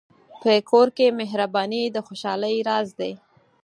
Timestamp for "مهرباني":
1.19-1.83